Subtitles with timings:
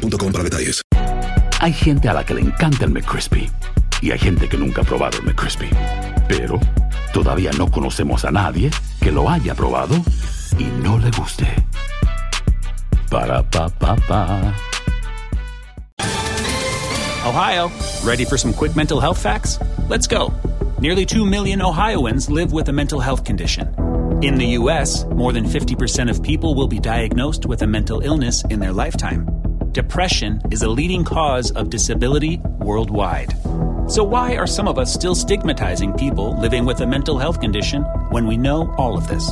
[0.00, 0.82] para detalles.
[1.60, 3.50] Hay gente a la que le encanta el McCrispy
[4.00, 5.68] y hay gente que nunca ha probado el McCrispy.
[6.28, 6.58] Pero
[7.12, 9.94] todavía no conocemos a nadie que lo haya probado
[10.58, 11.46] y no le guste.
[13.10, 14.54] Para pa pa pa.
[17.26, 17.70] Ohio,
[18.02, 19.58] ready for some quick mental health facts?
[19.88, 20.32] Let's go.
[20.80, 23.68] Nearly 2 million Ohioans live with a mental health condition.
[24.22, 28.44] In the U.S., more than 50% of people will be diagnosed with a mental illness
[28.50, 29.39] in their lifetime.
[29.72, 33.32] Depression is a leading cause of disability worldwide.
[33.86, 37.84] So, why are some of us still stigmatizing people living with a mental health condition
[38.10, 39.30] when we know all of this?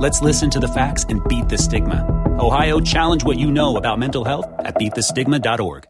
[0.00, 2.02] Let's listen to the facts and beat the stigma.
[2.38, 5.86] Ohio, challenge what you know about mental health at beatthestigma.org.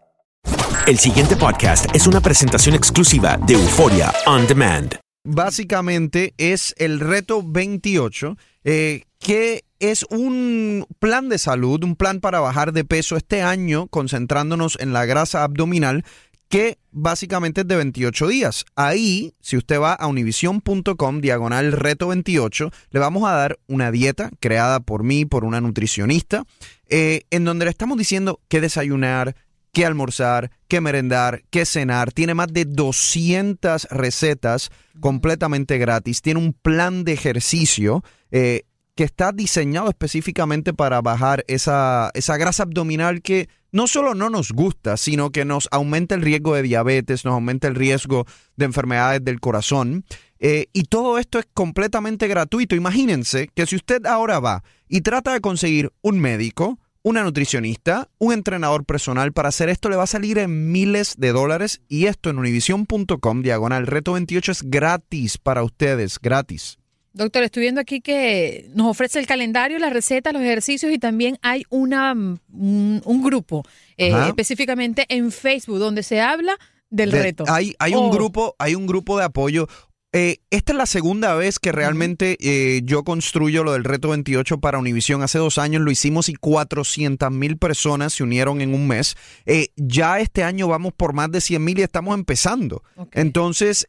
[0.87, 4.99] El siguiente podcast es una presentación exclusiva de Euforia On Demand.
[5.25, 12.41] Básicamente es el reto 28, eh, que es un plan de salud, un plan para
[12.41, 16.05] bajar de peso este año, concentrándonos en la grasa abdominal,
[16.49, 18.65] que básicamente es de 28 días.
[18.77, 24.31] Ahí, si usted va a univision.com, diagonal reto 28, le vamos a dar una dieta
[24.41, 26.45] creada por mí, por una nutricionista,
[26.89, 29.35] eh, en donde le estamos diciendo qué desayunar,
[29.73, 32.13] qué almorzar, qué merendar, qué cenar.
[32.13, 36.23] Tiene más de 200 recetas completamente gratis.
[36.23, 38.05] Tiene un plan de ejercicio.
[38.31, 38.63] Eh,
[38.95, 44.53] que está diseñado específicamente para bajar esa, esa grasa abdominal que no solo no nos
[44.53, 48.25] gusta, sino que nos aumenta el riesgo de diabetes, nos aumenta el riesgo
[48.57, 50.05] de enfermedades del corazón.
[50.39, 52.77] Eh, y todo esto es completamente gratuito.
[52.77, 58.33] Imagínense que si usted ahora va y trata de conseguir un médico, una nutricionista, un
[58.33, 62.31] entrenador personal para hacer esto le va a salir en miles de dólares y esto
[62.31, 66.79] en univision.com diagonal reto 28 es gratis para ustedes, gratis.
[67.15, 71.39] Doctor, estoy viendo aquí que nos ofrece el calendario, las recetas, los ejercicios y también
[71.43, 73.63] hay una, un, un grupo
[73.97, 76.59] eh, específicamente en Facebook donde se habla
[76.91, 77.45] del De- reto.
[77.49, 78.11] Hay, hay un Oh.
[78.11, 79.69] grupo, hay un grupo de apoyo.
[80.17, 84.59] Eh, esta es la segunda vez que realmente eh, yo construyo lo del reto 28
[84.61, 85.23] para Univisión.
[85.23, 89.17] Hace dos años lo hicimos y 400 mil personas se unieron en un mes.
[89.45, 92.85] Eh, ya este año vamos por más de 100 mil y estamos empezando.
[93.11, 93.89] Entonces,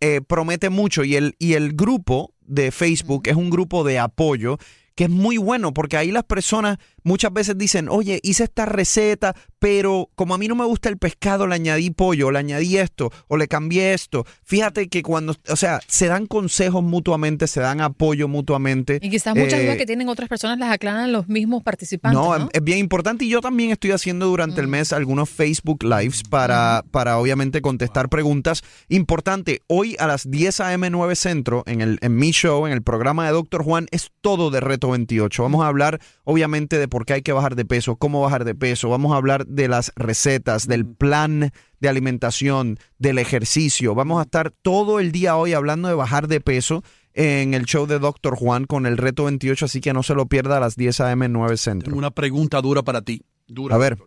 [0.00, 4.58] eh, promete mucho y el, y el grupo de Facebook es un grupo de apoyo
[4.94, 9.34] que es muy bueno porque ahí las personas muchas veces dicen, oye, hice esta receta,
[9.58, 13.12] pero como a mí no me gusta el pescado, le añadí pollo, le añadí esto,
[13.28, 14.26] o le cambié esto.
[14.42, 18.98] Fíjate que cuando, o sea, se dan consejos mutuamente, se dan apoyo mutuamente.
[19.02, 22.18] Y quizás muchas Eh, dudas que tienen otras personas las aclaran los mismos participantes.
[22.20, 25.82] no, No, es- bien importante y yo también estoy haciendo durante el mes algunos Facebook
[25.84, 28.62] Lives para, para obviamente contestar preguntas.
[28.88, 30.88] Importante, hoy a las 10 a.m.
[30.90, 34.50] 9 Centro, en, el, en mi show, en el programa de Doctor Juan, es todo
[34.50, 35.42] de Reto 28.
[35.42, 38.54] Vamos a hablar obviamente de por qué hay que bajar de peso, cómo bajar de
[38.54, 41.50] peso, vamos a hablar de las recetas, del plan
[41.80, 43.96] de alimentación, del ejercicio.
[43.96, 47.88] Vamos a estar todo el día hoy hablando de bajar de peso en el show
[47.88, 50.76] de Doctor Juan con el Reto 28, así que no se lo pierda a las
[50.76, 51.28] 10 a.m.
[51.30, 51.86] 9 Centro.
[51.86, 53.22] Tengo una pregunta dura para ti.
[53.48, 53.74] Dura.
[53.74, 53.98] A ver.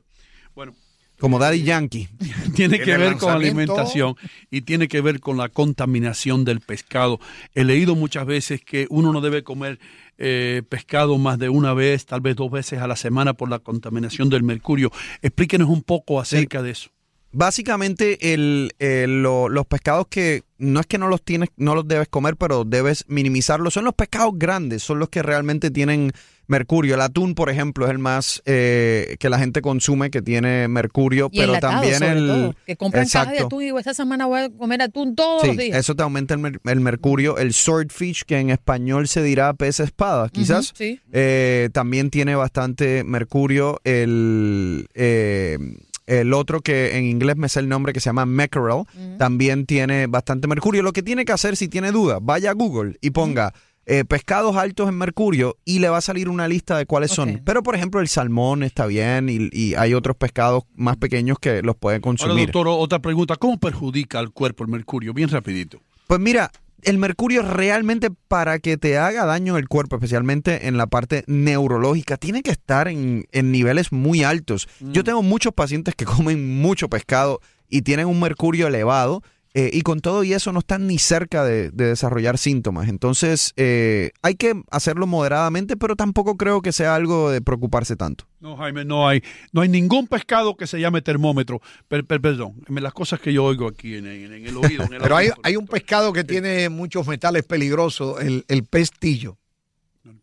[0.56, 0.74] Bueno.
[1.20, 2.08] Como Daddy Yankee.
[2.58, 4.16] Tiene que ver con alimentación
[4.52, 7.20] y tiene que ver con la contaminación del pescado.
[7.56, 9.80] He leído muchas veces que uno no debe comer
[10.18, 13.60] eh, pescado más de una vez, tal vez dos veces a la semana por la
[13.60, 14.92] contaminación del mercurio.
[15.22, 16.90] Explíquenos un poco acerca de eso.
[17.32, 21.88] Básicamente, el, el- lo- los pescados que no es que no los tienes, no los
[21.88, 23.74] debes comer, pero debes minimizarlos.
[23.76, 26.12] Son los pescados grandes, son los que realmente tienen
[26.48, 26.96] mercurio.
[26.96, 31.30] El atún, por ejemplo, es el más eh, que la gente consume que tiene mercurio,
[31.32, 34.40] y pero también el todo, que compran cajas de atún y digo, esta semana voy
[34.42, 35.78] a comer atún todos Sí, los días.
[35.78, 37.38] eso te aumenta el, mer- el mercurio.
[37.38, 40.74] El swordfish, que en español se dirá pez espada, quizás.
[40.76, 41.00] Sí.
[41.12, 43.80] eh, también tiene bastante mercurio.
[43.84, 45.58] El, eh,
[46.06, 48.84] el otro que en inglés me sé el nombre que se llama mackerel,
[49.18, 50.82] también tiene bastante mercurio.
[50.82, 53.54] Lo que tiene que hacer si tiene duda, vaya a Google y ponga
[53.90, 57.42] eh, pescados altos en mercurio y le va a salir una lista de cuáles son.
[57.46, 61.62] Pero por ejemplo el salmón está bien y, y hay otros pescados más pequeños que
[61.62, 62.48] los pueden Ahora, consumir.
[62.48, 63.38] doctor, otra pregunta.
[63.38, 65.14] ¿Cómo perjudica al cuerpo el mercurio?
[65.14, 65.80] Bien rapidito.
[66.06, 66.52] Pues mira,
[66.84, 71.24] el mercurio realmente para que te haga daño en el cuerpo, especialmente en la parte
[71.28, 74.68] neurológica, tiene que estar en, niveles muy altos.
[74.80, 75.06] Yo mm.
[75.06, 79.24] tengo muchos pacientes que comen mucho pescado y tienen un mercurio elevado
[79.58, 82.90] eh, y con todo y eso no están ni cerca de, desarrollar síntomas.
[82.90, 88.28] Entonces eh, hay que hacerlo moderadamente, pero tampoco creo que sea algo de preocuparse tanto.
[88.40, 89.24] No, Jaime, no hay,
[89.54, 91.60] no hay ningún pescado que se llame termómetro.
[91.88, 94.86] perdón, las cosas que yo oigo aquí en, el oído.
[95.02, 99.40] pero hay, hay, un pescado que tiene muchos metales peligrosos, el, el pestillo.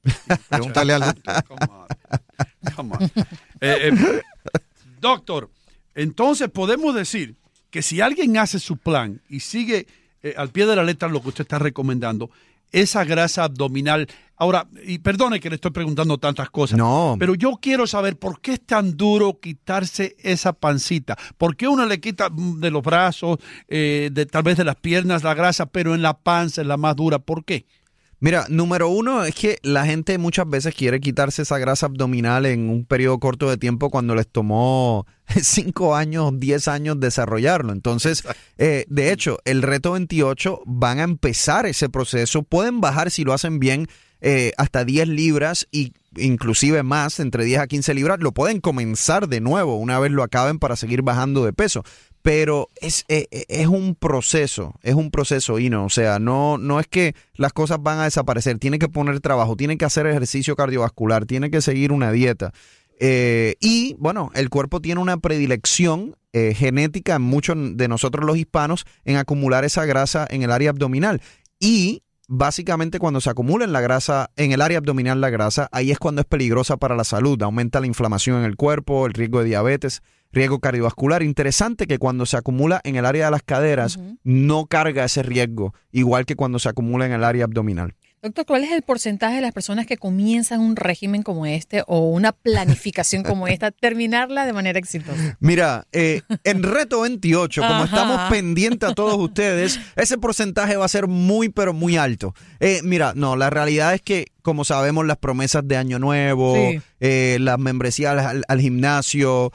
[0.48, 1.02] Pregúntale al
[3.60, 3.92] eh,
[5.00, 5.50] doctor,
[5.96, 7.34] entonces podemos decir
[7.74, 9.88] que si alguien hace su plan y sigue
[10.22, 12.30] eh, al pie de la letra lo que usted está recomendando,
[12.70, 14.06] esa grasa abdominal.
[14.36, 16.78] Ahora, y perdone que le estoy preguntando tantas cosas.
[16.78, 17.16] No.
[17.18, 21.18] Pero yo quiero saber por qué es tan duro quitarse esa pancita.
[21.36, 25.24] ¿Por qué uno le quita de los brazos, eh, de, tal vez de las piernas
[25.24, 27.18] la grasa, pero en la panza es la más dura?
[27.18, 27.66] ¿Por qué?
[28.24, 32.70] Mira, número uno es que la gente muchas veces quiere quitarse esa grasa abdominal en
[32.70, 35.06] un periodo corto de tiempo cuando les tomó
[35.42, 37.70] cinco años, diez años desarrollarlo.
[37.70, 38.22] Entonces,
[38.56, 42.42] eh, de hecho, el reto 28 van a empezar ese proceso.
[42.42, 43.88] Pueden bajar si lo hacen bien
[44.22, 49.28] eh, hasta 10 libras y inclusive más, entre 10 a 15 libras, lo pueden comenzar
[49.28, 51.84] de nuevo una vez lo acaben para seguir bajando de peso
[52.24, 56.56] pero es, eh, eh, es, un proceso, es un proceso, y no, o sea, no,
[56.56, 60.06] no es que las cosas van a desaparecer, tiene que poner trabajo, tiene que hacer
[60.06, 62.54] ejercicio cardiovascular, tiene que seguir una dieta.
[62.98, 68.86] Eh, y bueno, el cuerpo tiene una predilección genética en muchos de nosotros los hispanos
[69.04, 71.20] en acumular esa grasa en el área abdominal.
[71.60, 75.90] Y básicamente cuando se acumula en la grasa, en el área abdominal la grasa, ahí
[75.90, 79.40] es cuando es peligrosa para la salud, aumenta la inflamación en el cuerpo, el riesgo
[79.40, 80.02] de diabetes,
[80.34, 81.22] riesgo cardiovascular.
[81.22, 85.74] Interesante que cuando se acumula en el área de las caderas no carga ese riesgo,
[85.92, 87.94] igual que cuando se acumula en el área abdominal.
[88.24, 92.08] Doctor, ¿cuál es el porcentaje de las personas que comienzan un régimen como este o
[92.08, 95.36] una planificación como esta, terminarla de manera exitosa?
[95.40, 100.88] Mira, eh, en Reto 28, como estamos pendientes a todos ustedes, ese porcentaje va a
[100.88, 102.34] ser muy, pero muy alto.
[102.60, 106.56] Eh, mira, no, la realidad es que, como sabemos, las promesas de Año Nuevo,
[107.00, 109.52] eh, las membresías al, gimnasio,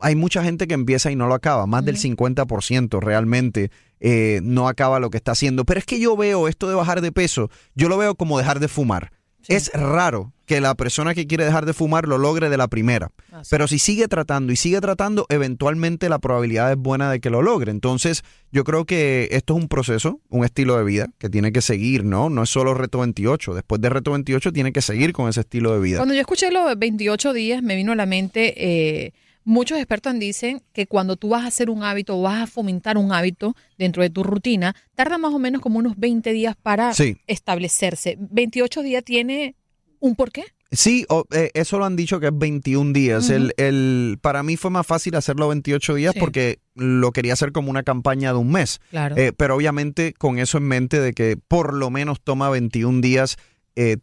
[0.00, 3.70] hay mucha gente que empieza y no lo acaba, más del 50% realmente.
[4.00, 5.64] Eh, no acaba lo que está haciendo.
[5.64, 8.58] Pero es que yo veo esto de bajar de peso, yo lo veo como dejar
[8.60, 9.12] de fumar.
[9.48, 13.10] Es raro que la persona que quiere dejar de fumar lo logre de la primera.
[13.50, 17.40] Pero si sigue tratando y sigue tratando, eventualmente la probabilidad es buena de que lo
[17.40, 17.70] logre.
[17.70, 21.62] Entonces, yo creo que esto es un proceso, un estilo de vida que tiene que
[21.62, 22.30] seguir, ¿no?
[22.30, 23.54] No es solo Reto 28.
[23.54, 25.98] Después de Reto 28 tiene que seguir con ese estilo de vida.
[25.98, 28.54] Cuando yo escuché los 28 días, me vino a la mente...
[28.56, 29.12] Eh,
[29.50, 32.96] Muchos expertos dicen que cuando tú vas a hacer un hábito o vas a fomentar
[32.96, 36.92] un hábito dentro de tu rutina, tarda más o menos como unos 20 días para
[37.26, 38.16] establecerse.
[38.16, 39.56] ¿28 días tiene
[39.98, 40.44] un porqué?
[40.70, 43.28] Sí, eh, eso lo han dicho que es 21 días.
[43.28, 47.70] el, el, para mí fue más fácil hacerlo 28 días porque lo quería hacer como
[47.70, 48.80] una campaña de un mes.
[48.90, 49.16] Claro.
[49.16, 53.36] Eh, pero obviamente con eso en mente de que por lo menos toma 21 días
[53.74, 53.96] eh,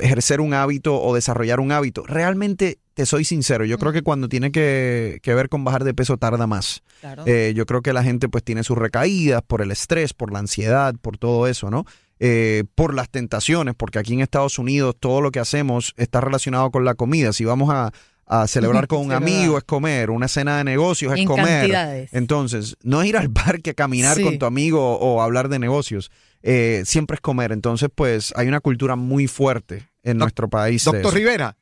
[0.00, 2.06] ejercer un hábito o desarrollar un hábito.
[2.06, 6.16] Realmente te soy sincero, yo creo que cuando tiene que, ver con bajar de peso
[6.16, 6.82] tarda más.
[7.26, 10.38] Eh, yo creo que la gente pues tiene sus recaídas por el estrés, por la
[10.38, 11.84] ansiedad, por todo eso, ¿no?
[12.20, 16.70] Eh, por las tentaciones, porque aquí en Estados Unidos todo lo que hacemos está relacionado
[16.70, 17.32] con la comida.
[17.32, 17.92] Si vamos a,
[18.46, 22.08] celebrar con un amigo es comer, una cena de negocios es comer.
[22.12, 26.10] Entonces, no es ir al parque a caminar con tu amigo o hablar de negocios,
[26.42, 27.52] eh, siempre es comer.
[27.52, 30.84] Entonces, pues hay una cultura muy fuerte en nuestro país.
[30.84, 31.56] Doctor Rivera,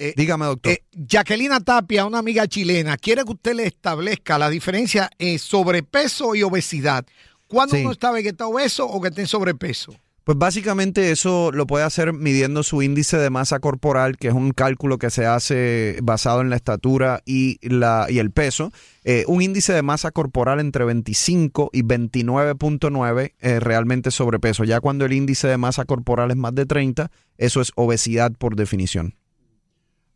[0.00, 0.72] eh, Dígame, doctor.
[0.72, 6.34] Eh, Jacquelina Tapia, una amiga chilena, quiere que usted le establezca la diferencia en sobrepeso
[6.34, 7.04] y obesidad.
[7.46, 9.94] ¿Cuándo uno sabe que está obeso o que está en sobrepeso?
[10.24, 14.52] Pues básicamente eso lo puede hacer midiendo su índice de masa corporal, que es un
[14.52, 18.72] cálculo que se hace basado en la estatura y, la, y el peso.
[19.04, 24.64] Eh, un índice de masa corporal entre 25 y 29.9 es realmente sobrepeso.
[24.64, 28.56] Ya cuando el índice de masa corporal es más de 30, eso es obesidad por
[28.56, 29.16] definición.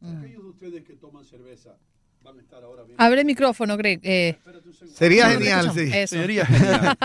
[0.05, 1.77] Aquellos de ustedes que toman cerveza
[2.23, 2.97] van a estar ahora bien.
[2.99, 4.01] Abre el micrófono, Greg.
[4.03, 4.37] Eh,
[4.93, 5.91] sería genial, sí.
[6.07, 6.97] Sería genial.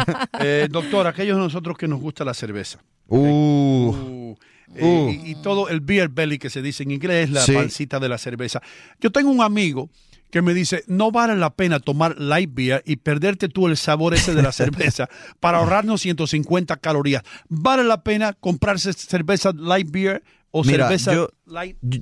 [0.41, 2.79] Eh, doctor, aquellos de nosotros que nos gusta la cerveza.
[3.07, 4.37] Uh, uh,
[4.75, 5.09] eh, uh.
[5.27, 8.61] y, todo el beer belly que se dice en inglés, la pancita de la cerveza.
[9.01, 9.89] Yo tengo un amigo
[10.29, 14.13] que me dice, no vale la pena tomar light beer y perderte tú el sabor
[14.13, 17.23] ese de la cerveza para ahorrarnos 150 calorías.
[17.49, 21.77] Vale la pena comprarse cerveza light beer o cerveza light.
[21.81, 21.99] Yo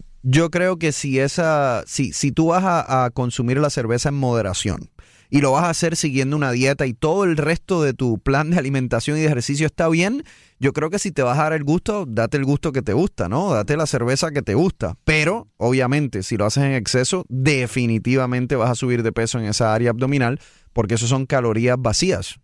[0.52, 4.90] creo que si esa, si, si tú vas a, consumir la cerveza en moderación
[5.30, 8.50] y lo vas a hacer siguiendo una dieta y todo el resto de tu plan
[8.50, 10.24] de alimentación y de ejercicio está bien,
[10.60, 12.94] yo creo que si te vas a dar el gusto, date el gusto que te
[12.94, 13.54] gusta, ¿no?
[13.54, 14.96] Date la cerveza que te gusta.
[15.04, 19.74] Pero, obviamente, si lo haces en exceso, definitivamente vas a subir de peso en esa
[19.74, 20.40] área abdominal
[20.74, 22.40] porque eso son calorías vacías.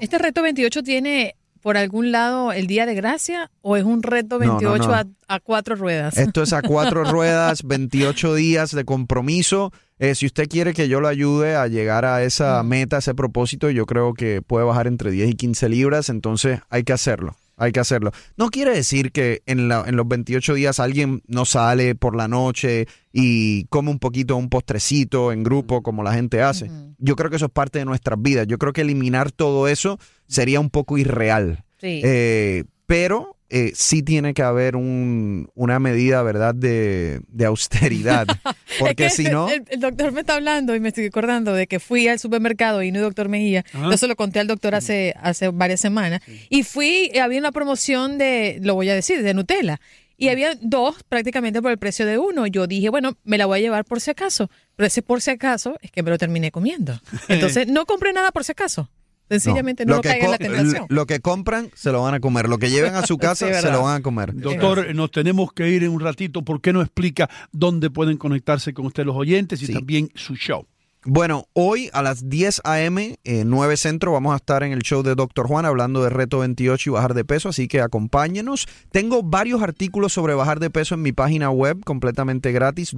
[0.00, 4.38] ¿Este reto 28 tiene por algún lado el día de gracia o es un reto
[4.38, 4.92] 28
[5.28, 6.18] A, cuatro ruedas?
[6.18, 9.72] Esto es a cuatro ruedas, 28 días de compromiso.
[9.98, 13.14] Eh, si usted quiere que yo lo ayude a llegar a esa meta, a ese
[13.14, 17.36] propósito, yo creo que puede bajar entre 10 y 15 libras, entonces hay que hacerlo.
[17.62, 18.10] Hay que hacerlo.
[18.36, 22.88] No quiere decir que en, en los 28 días alguien no sale por la noche
[23.12, 26.68] y come un poquito un postrecito en grupo como la gente hace.
[26.98, 28.48] Yo creo que eso es parte de nuestras vidas.
[28.48, 31.62] Yo creo que eliminar todo eso sería un poco irreal.
[31.80, 38.26] Eh, pero eh, sí tiene que haber una medida, ¿verdad?, de, austeridad.
[38.78, 39.46] Porque si no...
[39.50, 42.90] El, doctor me está hablando y me estoy acordando de que fui al supermercado y
[42.90, 43.62] no el doctor Mejía.
[43.74, 46.22] Yo se lo conté al doctor hace, hace varias semanas.
[46.48, 49.82] Y fui, había una promoción de, lo voy a decir, de Nutella.
[50.16, 52.46] Y había dos prácticamente por el precio de uno.
[52.46, 54.50] Yo dije, bueno, me la voy a llevar por si acaso.
[54.76, 56.98] Pero ese por si acaso es que me lo terminé comiendo.
[57.28, 58.88] Entonces, no compré nada por si acaso.
[59.28, 60.86] Sencillamente no, lo, en la tentación.
[60.88, 62.48] Lo que compran se lo van a comer.
[62.48, 64.34] Lo que lleven a su casa se lo van a comer.
[64.34, 66.42] Doctor, nos tenemos que ir en un ratito.
[66.42, 70.66] ¿Por qué no explica dónde pueden conectarse con usted los oyentes y también su show?
[71.04, 75.16] Bueno, hoy a las 10 a.m., 9 Centro, vamos a estar en el show de
[75.16, 75.48] Dr.
[75.48, 78.68] Juan hablando de Reto 28 y bajar de peso, así que acompáñenos.
[78.92, 82.94] Tengo varios artículos sobre bajar de peso en mi página web completamente gratis,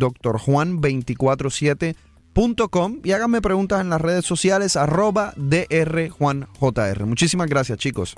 [2.35, 7.07] drjuan247 y háganme preguntas en las redes sociales arroba drjuanjr.
[7.07, 8.17] Muchísimas gracias chicos.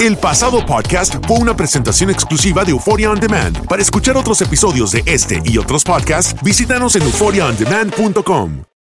[0.00, 3.66] El pasado podcast fue una presentación exclusiva de Euphoria On Demand.
[3.68, 8.73] Para escuchar otros episodios de este y otros podcasts, visítanos en euphoriaondemand.com.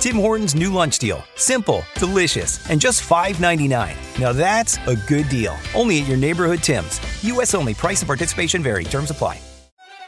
[0.00, 1.24] Tim Hortons new lunch deal.
[1.34, 4.20] Simple, delicious, and just $5.99.
[4.20, 5.56] Now that's a good deal.
[5.74, 7.00] Only at your neighborhood Tim's.
[7.24, 7.54] U.S.
[7.54, 7.74] only.
[7.74, 8.84] Price and participation vary.
[8.84, 9.40] Terms apply.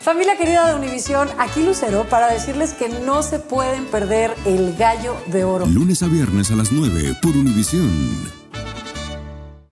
[0.00, 5.14] Familia querida de Univisión, aquí Lucero para decirles que no se pueden perder el gallo
[5.26, 5.66] de oro.
[5.66, 8.39] Lunes a viernes a las 9 por Univisión.